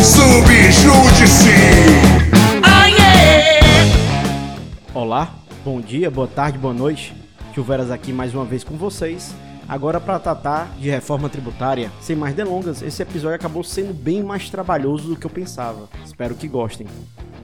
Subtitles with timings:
[0.00, 1.48] Subjúdice!
[4.94, 7.14] Olá, bom dia, boa tarde, boa noite.
[7.52, 9.34] Tio Veras aqui mais uma vez com vocês.
[9.68, 11.90] Agora para tratar de reforma tributária.
[12.00, 15.88] Sem mais delongas, esse episódio acabou sendo bem mais trabalhoso do que eu pensava.
[16.04, 16.86] Espero que gostem.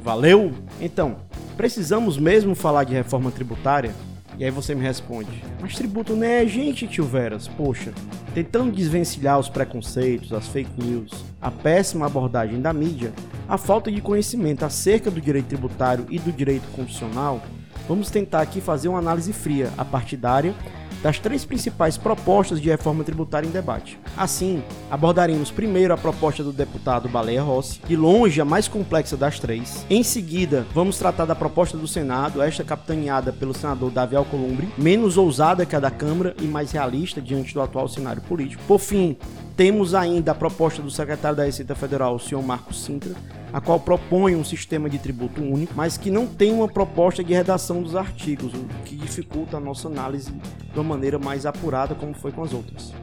[0.02, 0.52] Valeu?
[0.80, 1.16] Então,
[1.56, 3.94] precisamos mesmo falar de reforma tributária?
[4.38, 7.48] E aí você me responde: Mas tributo não é gente, tio Veras.
[7.48, 7.92] Poxa,
[8.32, 13.12] tentando desvencilhar os preconceitos, as fake news, a péssima abordagem da mídia,
[13.48, 17.42] a falta de conhecimento acerca do direito tributário e do direito constitucional,
[17.88, 20.54] vamos tentar aqui fazer uma análise fria, a partidária
[21.02, 23.98] das três principais propostas de reforma tributária em debate.
[24.16, 29.38] Assim, abordaremos primeiro a proposta do deputado Baleia Rossi, de longe a mais complexa das
[29.38, 29.86] três.
[29.88, 35.16] Em seguida, vamos tratar da proposta do Senado, esta capitaneada pelo senador Davi Alcolumbre, menos
[35.16, 38.62] ousada que a da Câmara e mais realista diante do atual cenário político.
[38.66, 39.16] Por fim,
[39.58, 43.12] temos ainda a proposta do secretário da Receita Federal, o senhor Marcos Sintra,
[43.52, 47.34] a qual propõe um sistema de tributo único, mas que não tem uma proposta de
[47.34, 52.14] redação dos artigos, o que dificulta a nossa análise de uma maneira mais apurada, como
[52.14, 52.94] foi com as outras.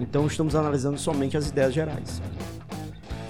[0.00, 2.20] Então estamos analisando somente as ideias gerais.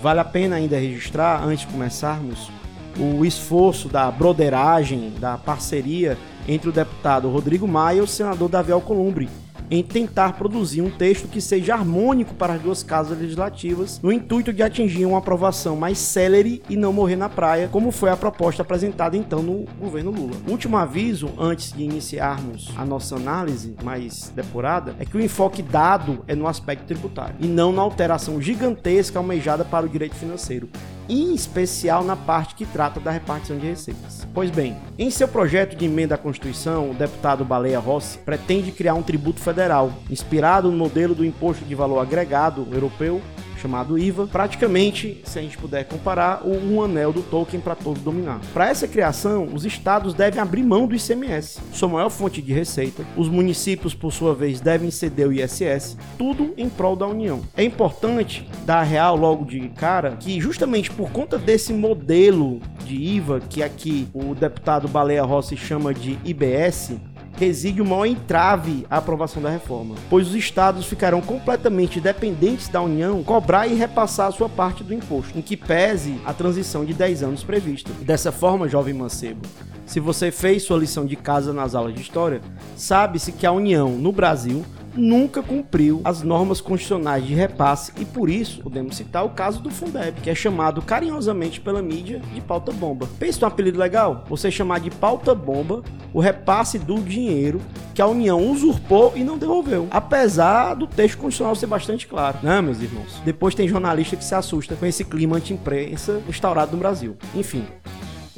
[0.00, 2.50] Vale a pena ainda registrar, antes de começarmos,
[2.98, 6.16] o esforço da broderagem, da parceria
[6.48, 9.28] entre o deputado Rodrigo Maia e o senador Davi Alcolumbre,
[9.70, 14.52] em tentar produzir um texto que seja harmônico para as duas casas legislativas, no intuito
[14.52, 18.62] de atingir uma aprovação mais célere e não morrer na praia, como foi a proposta
[18.62, 20.36] apresentada então no governo Lula.
[20.48, 26.24] Último aviso, antes de iniciarmos a nossa análise mais depurada, é que o enfoque dado
[26.27, 30.68] é no aspecto tributário e não na alteração gigantesca almejada para o direito financeiro,
[31.11, 34.27] em especial na parte que trata da repartição de receitas.
[34.33, 38.94] Pois bem, em seu projeto de emenda à Constituição, o deputado Baleia Rossi pretende criar
[38.94, 43.20] um tributo federal, inspirado no modelo do Imposto de Valor Agregado europeu,
[43.61, 48.02] chamado IVA, praticamente, se a gente puder comparar, o um anel do Tolkien para todos
[48.02, 48.40] dominar.
[48.52, 53.05] Para essa criação, os estados devem abrir mão do ICMS, sua maior fonte de receita.
[53.17, 57.40] Os municípios, por sua vez, devem ceder o ISS, tudo em prol da União.
[57.57, 63.40] É importante dar real logo de cara que justamente por conta desse modelo de IVA
[63.40, 66.92] que aqui o deputado Baleia Rossi chama de IBS,
[67.40, 72.83] reside o maior entrave à aprovação da reforma, pois os estados ficarão completamente dependentes da
[72.83, 76.92] União cobrar e repassar a sua parte do imposto, em que pese a transição de
[76.92, 77.90] 10 anos prevista.
[78.02, 79.40] Dessa forma, jovem mancebo,
[79.86, 82.42] se você fez sua lição de casa nas aulas de história,
[82.77, 84.62] sabe-se que a União no Brasil
[85.00, 89.70] nunca cumpriu as normas constitucionais de repasse e por isso podemos citar o caso do
[89.70, 93.08] Fundeb, que é chamado carinhosamente pela mídia de pauta bomba.
[93.18, 94.24] Pensa um apelido legal?
[94.28, 97.60] Você chamar de pauta bomba o repasse do dinheiro
[97.94, 102.60] que a União usurpou e não devolveu, apesar do texto constitucional ser bastante claro, né,
[102.60, 103.20] meus irmãos?
[103.24, 107.16] Depois tem jornalista que se assusta com esse clima anti-imprensa instaurado no Brasil.
[107.34, 107.64] Enfim,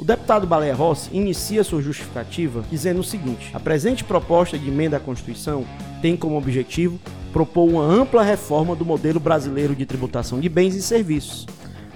[0.02, 4.96] o deputado Baleia Rossi inicia sua justificativa dizendo o seguinte: a presente proposta de emenda
[4.96, 5.64] à Constituição
[6.02, 6.98] tem como objetivo
[7.32, 11.46] propor uma ampla reforma do modelo brasileiro de tributação de bens e serviços,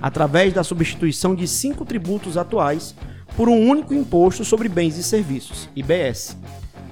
[0.00, 2.94] através da substituição de cinco tributos atuais
[3.36, 6.36] por um único imposto sobre bens e serviços, IBS.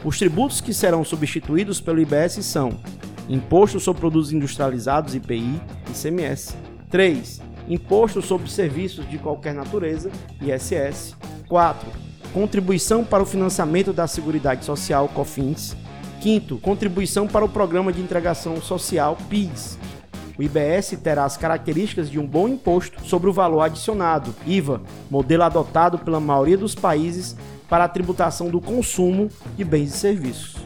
[0.04, 2.76] Os tributos que serão substituídos pelo IBS são
[3.28, 6.56] Imposto sobre Produtos Industrializados, IPI, ICMS.
[6.90, 7.53] 3.
[7.68, 10.10] Imposto sobre Serviços de Qualquer Natureza,
[10.40, 11.16] ISS.
[11.48, 11.88] 4.
[12.32, 15.76] Contribuição para o Financiamento da Seguridade Social, COFINS.
[16.20, 19.78] Quinto, contribuição para o Programa de Integração Social, PIS.
[20.36, 25.44] O IBS terá as características de um bom imposto sobre o valor adicionado, IVA, modelo
[25.44, 27.36] adotado pela maioria dos países
[27.68, 30.56] para a tributação do consumo de bens e serviços.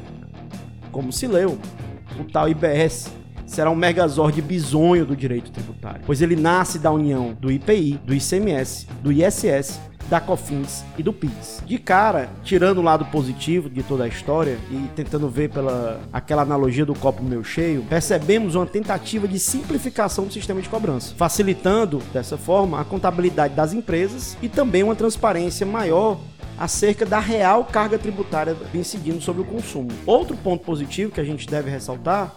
[0.91, 1.59] Como se leu,
[2.19, 3.18] o tal IBS
[3.49, 8.15] será um megazord bizonho do direito tributário, pois ele nasce da união do IPI, do
[8.15, 11.63] ICMS, do ISS da Cofins e do PIS.
[11.67, 16.43] De cara, tirando o lado positivo de toda a história e tentando ver pela aquela
[16.43, 21.99] analogia do copo meio cheio, percebemos uma tentativa de simplificação do sistema de cobrança, facilitando
[22.13, 26.19] dessa forma a contabilidade das empresas e também uma transparência maior
[26.59, 29.91] acerca da real carga tributária incidindo sobre o consumo.
[30.05, 32.35] Outro ponto positivo que a gente deve ressaltar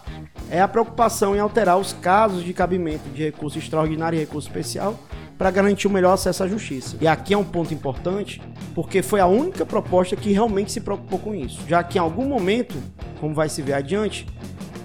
[0.52, 4.98] é a preocupação em alterar os casos de cabimento de recurso extraordinário e recurso especial
[5.38, 6.98] para garantir o melhor acesso à justiça.
[7.00, 8.40] E aqui é um ponto importante,
[8.74, 12.26] porque foi a única proposta que realmente se preocupou com isso, já que em algum
[12.26, 12.74] momento,
[13.18, 14.26] como vai se ver adiante,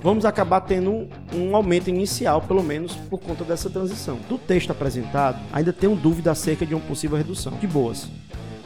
[0.02, 4.18] vamos acabar tendo um, um, aumento inicial, pelo menos por conta dessa transição.
[4.30, 7.52] Do texto apresentado, ainda tenho dúvida acerca de uma possível redução.
[7.60, 8.08] De boas.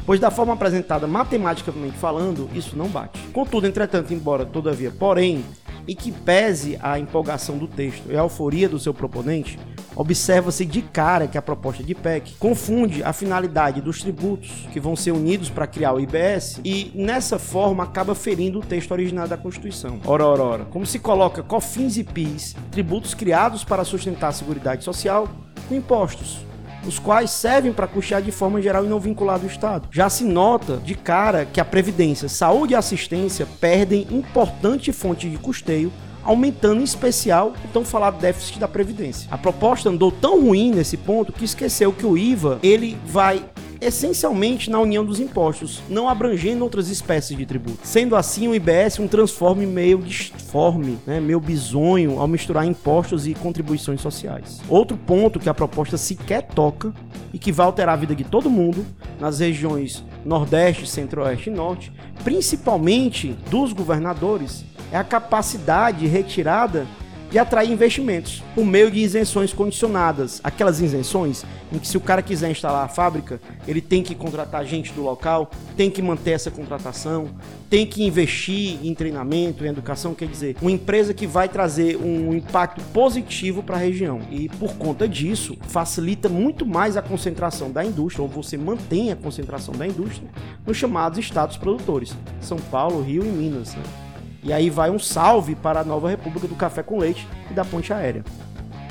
[0.05, 3.19] pois da forma apresentada matematicamente falando, isso não bate.
[3.33, 5.43] Contudo, entretanto, embora, todavia, porém,
[5.87, 9.59] e que pese a empolgação do texto e a euforia do seu proponente,
[9.95, 14.95] observa-se de cara que a proposta de PEC confunde a finalidade dos tributos que vão
[14.95, 19.37] ser unidos para criar o IBS e, nessa forma, acaba ferindo o texto original da
[19.37, 19.99] Constituição.
[20.05, 20.65] Ora, ora, ora.
[20.65, 25.27] Como se coloca COFINS e PIS, tributos criados para sustentar a Seguridade Social,
[25.67, 26.50] com impostos
[26.85, 29.87] os quais servem para custear de forma geral e não vinculado ao Estado.
[29.91, 35.37] Já se nota de cara que a Previdência, saúde e assistência perdem importante fonte de
[35.37, 35.91] custeio
[36.23, 39.27] aumentando em especial o tão falado déficit da previdência.
[39.31, 43.43] A proposta andou tão ruim nesse ponto que esqueceu que o IVA ele vai
[43.81, 47.79] essencialmente na união dos impostos, não abrangendo outras espécies de tributo.
[47.83, 53.33] Sendo assim, o IBS um transforme meio disforme, né, meio bizonho ao misturar impostos e
[53.33, 54.61] contribuições sociais.
[54.69, 56.93] Outro ponto que a proposta sequer toca
[57.33, 58.85] e que vai alterar a vida de todo mundo
[59.19, 61.91] nas regiões Nordeste, Centro-Oeste e Norte,
[62.23, 66.85] principalmente dos governadores, é a capacidade retirada
[67.31, 70.41] de atrair investimentos por meio de isenções condicionadas.
[70.43, 74.65] Aquelas isenções em que se o cara quiser instalar a fábrica, ele tem que contratar
[74.65, 77.29] gente do local, tem que manter essa contratação,
[77.69, 82.35] tem que investir em treinamento, em educação, quer dizer, uma empresa que vai trazer um
[82.35, 84.19] impacto positivo para a região.
[84.29, 89.15] E por conta disso, facilita muito mais a concentração da indústria, ou você mantém a
[89.15, 90.29] concentração da indústria
[90.67, 93.73] nos chamados estados produtores, São Paulo, Rio e Minas.
[93.73, 94.10] Né?
[94.43, 97.63] E aí vai um salve para a nova República do Café com Leite e da
[97.63, 98.23] Ponte Aérea.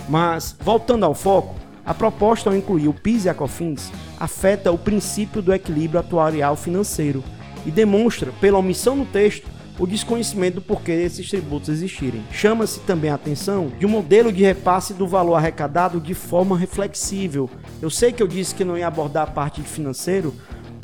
[0.09, 1.55] Mas, voltando ao foco,
[1.85, 6.55] a proposta ao incluir o PIS e a COFINS afeta o princípio do equilíbrio atuarial
[6.55, 7.25] financeiro
[7.67, 9.49] e demonstra, pela omissão no texto,
[9.79, 12.23] o desconhecimento do porquê esses tributos existirem.
[12.31, 17.49] Chama-se também a atenção de um modelo de repasse do valor arrecadado de forma reflexível.
[17.81, 20.35] Eu sei que eu disse que não ia abordar a parte de financeiro,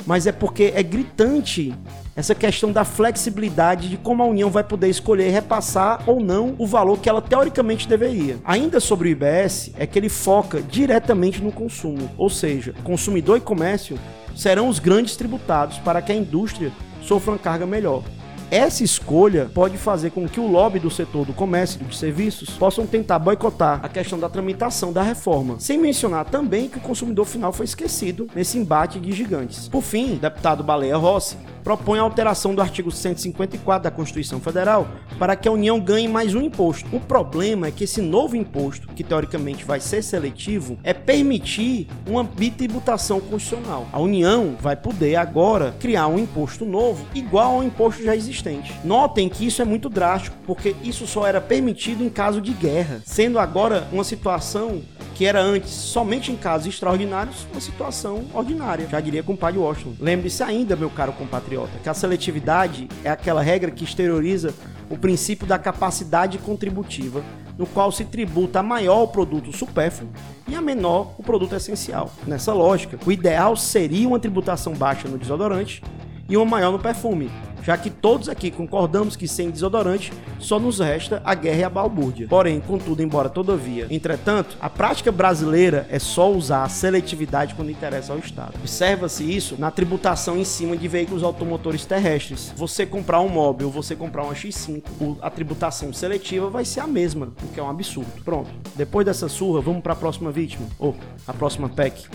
[0.07, 1.75] mas é porque é gritante
[2.15, 6.65] essa questão da flexibilidade de como a União vai poder escolher repassar ou não o
[6.65, 8.37] valor que ela teoricamente deveria.
[8.43, 13.41] Ainda sobre o IBS, é que ele foca diretamente no consumo, ou seja, consumidor e
[13.41, 13.99] comércio
[14.35, 16.71] serão os grandes tributados para que a indústria
[17.01, 18.01] sofra uma carga melhor.
[18.49, 22.51] Essa escolha pode fazer com que o lobby do setor do comércio e de serviços
[22.51, 27.25] possam tentar boicotar a questão da tramitação da reforma, sem mencionar também que o consumidor
[27.25, 29.67] final foi esquecido nesse embate de gigantes.
[29.67, 31.35] Por fim, deputado Baleia Rossi
[31.67, 34.87] propõe a alteração do artigo 154 da Constituição Federal
[35.19, 36.87] para que a União ganhe mais um imposto.
[36.95, 42.23] O problema é que esse novo imposto, que teoricamente vai ser seletivo, é permitir uma
[42.23, 43.85] bitributação constitucional.
[43.91, 48.73] A União vai poder agora criar um imposto novo igual ao imposto já existente.
[48.85, 53.01] Notem que isso é muito drástico, porque isso só era permitido em caso de guerra,
[53.03, 54.83] sendo agora uma situação
[55.17, 58.87] que era antes somente em casos extraordinários, uma situação ordinária.
[58.87, 59.95] Já diria com o pai Washington.
[59.99, 64.53] Lembre-se ainda, meu caro compatriota, que a seletividade é aquela regra que exterioriza
[64.91, 67.23] o princípio da capacidade contributiva,
[67.57, 70.11] no qual se tributa a maior o produto supérfluo
[70.47, 72.11] e a menor o produto essencial.
[72.27, 75.81] Nessa lógica, o ideal seria uma tributação baixa no desodorante
[76.29, 77.29] e uma maior no perfume,
[77.63, 81.69] já que todos aqui concordamos que sem desodorante só nos resta a guerra e a
[81.69, 82.27] balbúrdia.
[82.29, 88.13] Porém, contudo, embora todavia, entretanto, a prática brasileira é só usar a seletividade quando interessa
[88.13, 88.53] ao Estado.
[88.57, 92.53] Observa-se isso na tributação em cima de veículos automotores terrestres.
[92.55, 97.33] Você comprar um móvel, você comprar uma X5, a tributação seletiva vai ser a mesma,
[97.43, 98.23] o que é um absurdo.
[98.23, 98.49] Pronto.
[98.75, 100.95] Depois dessa surra, vamos para a próxima vítima, ou
[101.27, 102.07] a próxima PEC.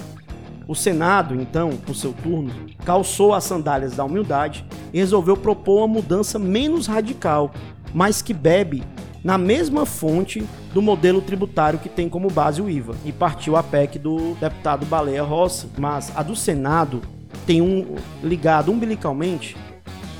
[0.66, 2.52] O Senado, então, por seu turno,
[2.84, 7.50] calçou as sandálias da humildade e resolveu propor uma mudança menos radical,
[7.92, 8.82] mas que bebe
[9.24, 12.94] na mesma fonte do modelo tributário que tem como base o IVA.
[13.04, 17.02] E partiu a PEC do deputado Baleia Rossi, mas a do Senado
[17.46, 19.56] tem um ligado umbilicalmente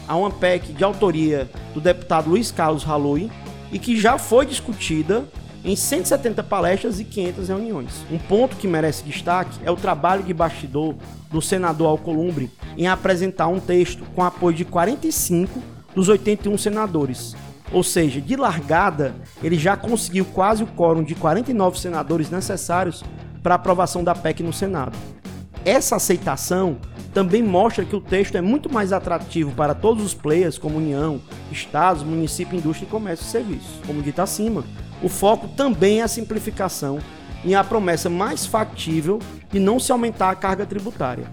[0.06, 3.30] a uma PEC de autoria do deputado Luiz Carlos Halui
[3.72, 5.24] e que já foi discutida
[5.64, 8.04] em 170 palestras e 500 reuniões.
[8.10, 10.94] Um ponto que merece destaque é o trabalho de bastidor
[11.30, 15.62] do senador Alcolumbre em apresentar um texto com apoio de 45
[15.94, 17.36] dos 81 senadores.
[17.72, 23.02] Ou seja, de largada, ele já conseguiu quase o quórum de 49 senadores necessários
[23.42, 24.96] para aprovação da PEC no Senado.
[25.64, 26.76] Essa aceitação
[27.14, 31.20] também mostra que o texto é muito mais atrativo para todos os players, como União,
[31.50, 33.80] Estados, município, indústria, comércio e serviços.
[33.86, 34.64] Como dito acima,
[35.02, 37.00] o foco também é a simplificação
[37.44, 39.18] e a promessa mais factível
[39.50, 41.26] de não se aumentar a carga tributária.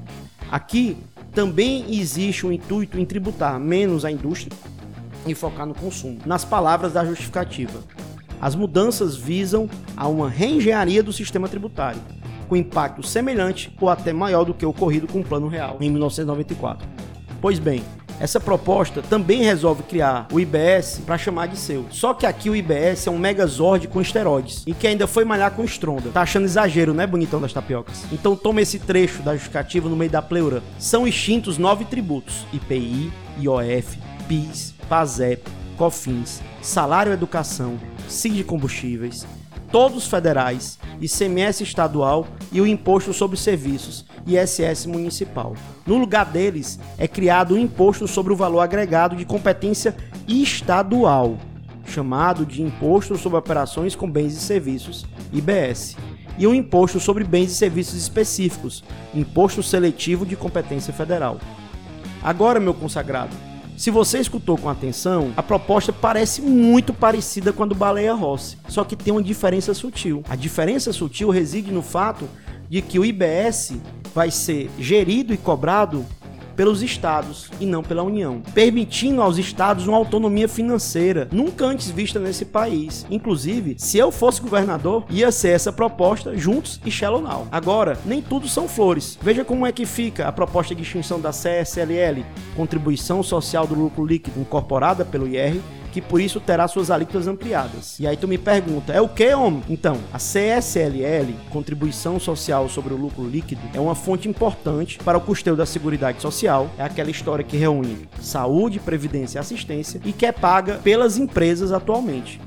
[0.52, 0.98] Aqui
[1.34, 4.58] também existe o um intuito em tributar menos a indústria
[5.28, 6.18] e focar no consumo.
[6.26, 7.80] Nas palavras da justificativa,
[8.42, 12.02] as mudanças visam a uma reengenharia do sistema tributário,
[12.48, 15.92] com impacto semelhante ou até maior do que o ocorrido com o Plano Real em
[15.92, 16.88] 1994.
[17.40, 17.84] Pois bem,
[18.20, 21.86] essa proposta também resolve criar o IBS para chamar de seu.
[21.90, 25.52] Só que aqui o IBS é um megazord com esteroides e que ainda foi malhar
[25.52, 26.10] com estronda.
[26.12, 28.06] Tá achando exagero, né, bonitão das tapiocas?
[28.12, 30.62] Então toma esse trecho da justificativa no meio da pleura.
[30.78, 33.98] São extintos nove tributos: IPI, IOF,
[34.28, 39.26] PIS, PASEP, COFINS, Salário Educação, CID Combustíveis,
[39.72, 45.56] todos federais, ICMS estadual e o Imposto sobre Serviços, ISS municipal.
[45.86, 49.96] No lugar deles, é criado o Imposto sobre o Valor Agregado de competência
[50.28, 51.38] estadual,
[51.86, 55.96] chamado de Imposto sobre Operações com Bens e Serviços, IBS,
[56.38, 58.84] e um Imposto sobre Bens e Serviços Específicos,
[59.14, 61.38] Imposto Seletivo de Competência Federal.
[62.24, 63.36] Agora, meu consagrado,
[63.80, 68.58] se você escutou com atenção, a proposta parece muito parecida com a do Baleia Rossi,
[68.68, 70.22] só que tem uma diferença sutil.
[70.28, 72.28] A diferença sutil reside no fato
[72.70, 73.78] de que o IBS
[74.14, 76.06] vai ser gerido e cobrado
[76.60, 82.20] pelos estados e não pela União, permitindo aos estados uma autonomia financeira nunca antes vista
[82.20, 83.06] nesse país.
[83.10, 87.48] Inclusive, se eu fosse governador, ia ser essa proposta juntos e Shallow Now.
[87.50, 89.18] Agora, nem tudo são flores.
[89.22, 92.26] Veja como é que fica a proposta de extinção da CSLL,
[92.58, 95.62] contribuição social do lucro líquido incorporada pelo IR
[95.92, 98.00] que por isso terá suas alíquotas ampliadas.
[98.00, 99.64] E aí tu me pergunta, é o que, homem?
[99.70, 105.22] Então, a CSLL, Contribuição Social sobre o Lucro Líquido, é uma fonte importante para o
[105.22, 106.70] custeio da Seguridade Social.
[106.78, 111.72] É aquela história que reúne saúde, previdência e assistência e que é paga pelas empresas
[111.72, 112.40] atualmente.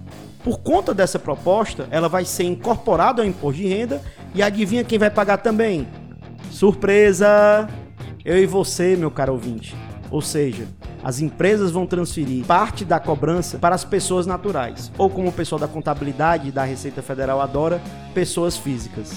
[0.43, 4.03] Por conta dessa proposta, ela vai ser incorporada ao imposto de renda
[4.35, 5.87] e adivinha quem vai pagar também?
[6.51, 7.69] Surpresa!
[8.25, 9.75] Eu e você, meu caro ouvinte.
[10.11, 10.67] Ou seja,
[11.03, 15.59] as empresas vão transferir parte da cobrança para as pessoas naturais, ou como o pessoal
[15.59, 17.83] da contabilidade e da Receita Federal adora,
[18.15, 19.13] pessoas físicas.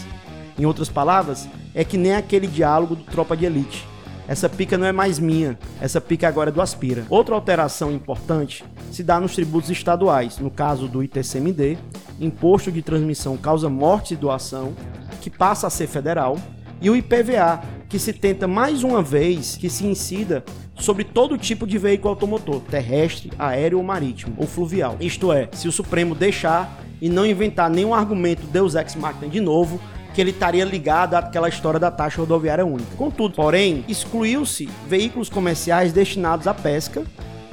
[0.57, 3.85] Em outras palavras, é que nem aquele diálogo do Tropa de Elite.
[4.27, 7.05] Essa pica não é mais minha, essa pica agora é do Aspira.
[7.09, 11.77] Outra alteração importante se dá nos tributos estaduais, no caso do ITCMD,
[12.19, 14.73] Imposto de Transmissão Causa Morte e Doação,
[15.21, 16.39] que passa a ser federal,
[16.81, 20.43] e o IPVA, que se tenta mais uma vez que se incida
[20.77, 24.97] sobre todo tipo de veículo automotor, terrestre, aéreo ou marítimo, ou fluvial.
[24.99, 29.39] Isto é, se o Supremo deixar e não inventar nenhum argumento Deus Ex Machina de
[29.39, 29.79] novo,
[30.13, 32.95] que ele estaria ligado àquela história da taxa rodoviária única.
[32.95, 37.03] Contudo, porém, excluiu-se veículos comerciais destinados à pesca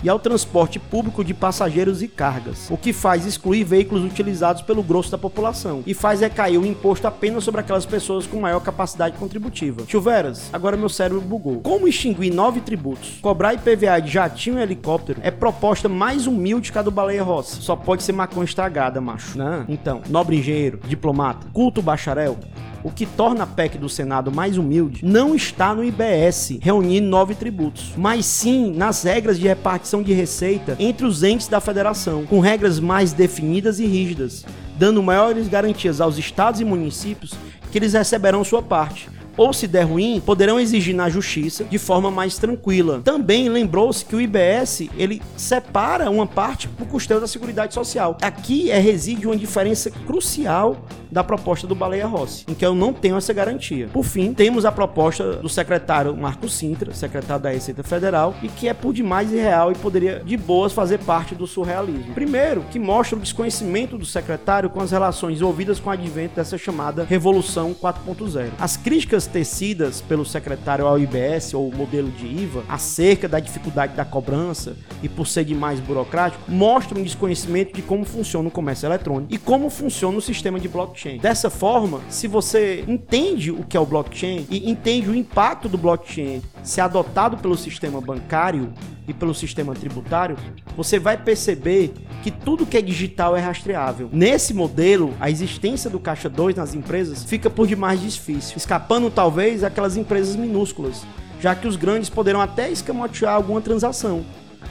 [0.03, 4.83] e ao transporte público de passageiros e cargas, o que faz excluir veículos utilizados pelo
[4.83, 9.17] grosso da população e faz recair o imposto apenas sobre aquelas pessoas com maior capacidade
[9.17, 9.85] contributiva.
[9.87, 11.61] Chuveras, agora meu cérebro bugou.
[11.61, 13.19] Como extinguir nove tributos?
[13.21, 17.63] Cobrar IPVA de jatinho e helicóptero é proposta mais humilde que a do Baleia Rossi.
[17.63, 19.39] Só pode ser maconha estragada, macho.
[19.39, 19.65] Não.
[19.69, 22.39] Então, nobre engenheiro, diplomata, culto bacharel,
[22.85, 27.35] o que torna a PEC do Senado mais humilde, não está no IBS, reunindo nove
[27.35, 32.39] tributos, mas sim nas regras de repartição de receita entre os entes da federação, com
[32.39, 34.45] regras mais definidas e rígidas,
[34.79, 37.35] dando maiores garantias aos estados e municípios
[37.73, 42.11] que eles receberão sua parte ou se der ruim, poderão exigir na justiça de forma
[42.11, 43.01] mais tranquila.
[43.05, 48.17] Também lembrou-se que o IBS ele separa uma parte para o custeio da Seguridade Social.
[48.21, 50.77] Aqui é reside uma diferença crucial
[51.11, 53.89] da proposta do Baleia Rossi, em que eu não tenho essa garantia.
[53.93, 58.67] Por fim, temos a proposta do secretário Marco Sintra, secretário da Receita Federal, e que
[58.67, 62.15] é por demais irreal e poderia de boas fazer parte do surrealismo.
[62.15, 66.57] Primeiro, que mostra o desconhecimento do secretário com as relações envolvidas com o advento dessa
[66.57, 68.53] chamada Revolução 4.0.
[68.59, 73.95] As críticas críticas tecidas pelo secretário ao IBS ou modelo de IVA acerca da dificuldade
[73.95, 78.87] da cobrança e por ser demais burocrático mostram um desconhecimento de como funciona o comércio
[78.87, 81.19] eletrônico e como funciona o sistema de blockchain.
[81.19, 85.79] Dessa forma, se você entende o que é o blockchain e entende o impacto do
[85.79, 88.73] blockchain se adotado pelo sistema bancário
[89.07, 90.37] e pelo sistema tributário,
[90.77, 94.09] você vai perceber que tudo que é digital é rastreável.
[94.13, 99.65] Nesse modelo, a existência do caixa 2 nas empresas fica por demais difícil, escapando talvez
[99.65, 101.05] aquelas empresas minúsculas,
[101.41, 104.25] já que os grandes poderão até escamotear alguma transação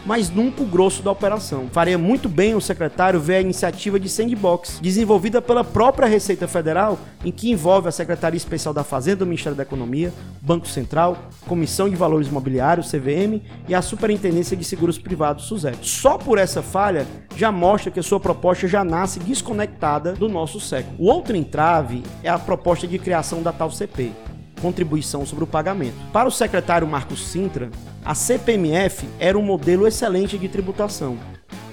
[0.06, 1.68] mas nunca o grosso da operação.
[1.72, 7.00] Faria muito bem o secretário ver a iniciativa de Sandbox, desenvolvida pela própria Receita Federal,
[7.24, 11.18] em que envolve a Secretaria Especial da Fazenda do Ministério da Economia, Banco Central,
[11.48, 15.78] Comissão de Valores Imobiliários, CVM, e a Superintendência de Seguros Privados, SUSEP.
[15.88, 17.06] Só por essa falha
[17.36, 20.96] já mostra que a sua proposta já nasce desconectada do nosso século.
[21.00, 24.12] O outro entrave é a proposta de criação da tal CP
[24.62, 25.96] contribuição sobre o pagamento.
[26.14, 27.70] Para o secretário Marcos Sintra,
[28.06, 31.18] a CPMF era um modelo excelente de tributação,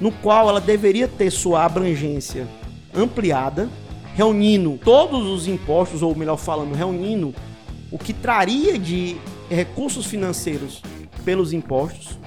[0.00, 2.46] no qual ela deveria ter sua abrangência
[2.94, 3.68] ampliada,
[4.14, 7.34] reunindo todos os impostos, ou melhor falando, reunindo
[7.90, 9.16] o que traria de
[9.48, 10.82] recursos financeiros
[11.24, 12.18] pelos impostos,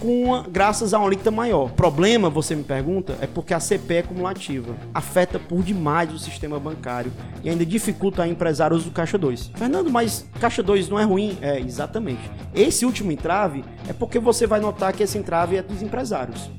[0.00, 1.70] com a, graças a uma alíquota maior.
[1.70, 4.74] Problema, você me pergunta, é porque a CP é cumulativa.
[4.92, 7.12] Afeta por demais o sistema bancário
[7.42, 9.52] e ainda dificulta a empresários do Caixa 2.
[9.54, 11.38] Fernando, mas Caixa 2 não é ruim?
[11.40, 12.30] É, exatamente.
[12.54, 16.50] Esse último entrave é porque você vai notar que esse entrave é dos empresários.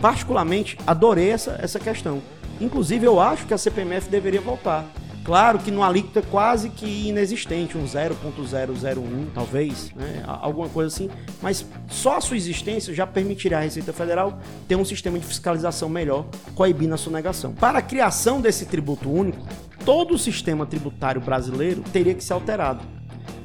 [0.00, 2.20] Particularmente, adorei essa, essa questão.
[2.60, 4.84] Inclusive, eu acho que a CPMF deveria voltar
[5.24, 10.24] Claro que no alíquota quase que inexistente, um 0.001 talvez, né?
[10.26, 11.08] alguma coisa assim,
[11.40, 15.88] mas só a sua existência já permitiria à Receita Federal ter um sistema de fiscalização
[15.88, 16.26] melhor,
[16.56, 17.52] coibindo a sonegação.
[17.52, 19.46] Para a criação desse tributo único,
[19.84, 22.80] todo o sistema tributário brasileiro teria que ser alterado.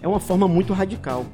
[0.01, 1.25] É uma forma muito radical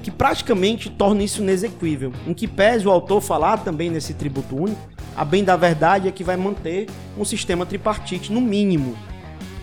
[0.00, 2.12] que praticamente torna isso inexequível.
[2.24, 4.80] Em que pese o autor falar também nesse tributo único,
[5.16, 6.88] a bem da verdade é que vai manter
[7.18, 8.96] um sistema tripartite, no mínimo,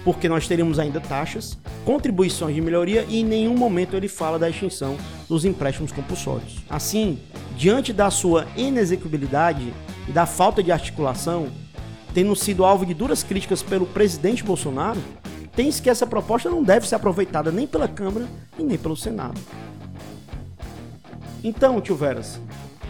[0.05, 4.47] porque nós teríamos ainda taxas, contribuições de melhoria e em nenhum momento ele fala da
[4.47, 4.95] extinção
[5.27, 6.59] dos empréstimos compulsórios.
[6.69, 7.19] Assim,
[7.57, 9.73] diante da sua inexecuibilidade
[10.07, 11.47] e da falta de articulação,
[12.13, 15.01] tendo sido alvo de duras críticas pelo presidente Bolsonaro,
[15.55, 18.27] tem-se que essa proposta não deve ser aproveitada nem pela Câmara
[18.59, 19.41] e nem pelo Senado.
[21.43, 22.39] Então, tio Veras,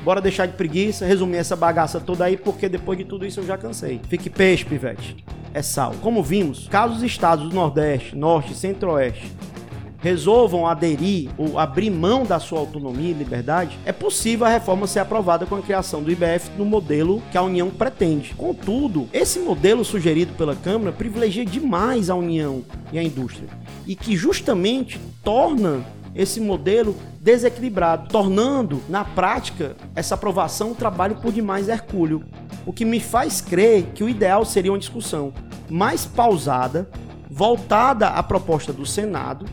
[0.03, 3.45] bora deixar de preguiça, resumir essa bagaça toda aí, porque depois de tudo isso eu
[3.45, 4.01] já cansei.
[4.09, 5.23] Fique peixe, pivete
[5.55, 5.95] é sal.
[6.01, 9.31] Como vimos, caso os estados do Nordeste, Norte e Centro-Oeste
[9.99, 14.99] resolvam aderir ou abrir mão da sua autonomia e liberdade, é possível a reforma ser
[14.99, 18.35] aprovada com a criação do IBF no modelo que a União pretende.
[18.35, 23.47] Contudo, esse modelo sugerido pela Câmara privilegia demais a União e a indústria
[23.87, 25.83] e que justamente torna
[26.15, 32.23] esse modelo desequilibrado, tornando na prática essa aprovação um trabalho por demais hercúleo,
[32.65, 35.33] o que me faz crer que o ideal seria uma discussão
[35.69, 36.89] mais pausada,
[37.29, 39.45] voltada à proposta do Senado,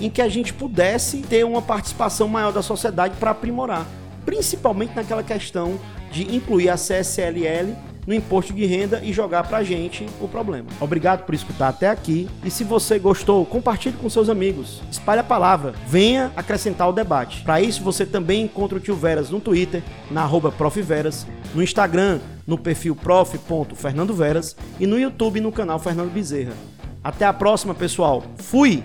[0.00, 3.86] em que a gente pudesse ter uma participação maior da sociedade para aprimorar,
[4.24, 5.78] principalmente naquela questão
[6.10, 10.66] de incluir a CSLL no imposto de renda e jogar pra gente o problema.
[10.80, 15.24] Obrigado por escutar até aqui e se você gostou, compartilhe com seus amigos, espalhe a
[15.24, 17.42] palavra, venha acrescentar o debate.
[17.42, 22.20] Para isso você também encontra o Tio Veras no Twitter, na arroba profveras, no Instagram,
[22.46, 26.52] no perfil prof.fernandoveras e no YouTube no canal Fernando Bezerra.
[27.04, 28.22] Até a próxima, pessoal.
[28.36, 28.82] Fui!